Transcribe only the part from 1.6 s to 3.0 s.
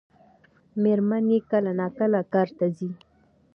ناکله کار ته ځي.